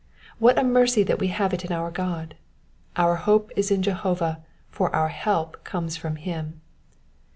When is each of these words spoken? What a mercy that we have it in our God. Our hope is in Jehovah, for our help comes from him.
What 0.39 0.57
a 0.57 0.63
mercy 0.63 1.03
that 1.03 1.19
we 1.19 1.27
have 1.27 1.53
it 1.53 1.63
in 1.63 1.71
our 1.71 1.91
God. 1.91 2.33
Our 2.95 3.17
hope 3.17 3.51
is 3.55 3.69
in 3.69 3.83
Jehovah, 3.83 4.43
for 4.71 4.89
our 4.95 5.09
help 5.09 5.63
comes 5.63 5.95
from 5.95 6.15
him. 6.15 6.59